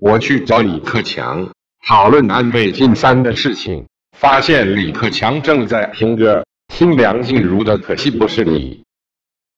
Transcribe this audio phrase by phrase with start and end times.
[0.00, 1.50] 我去找李克强
[1.86, 3.84] 讨论安倍晋三的事情，
[4.16, 8.82] 发现李克强正在听歌，听梁静茹的，可惜不是你。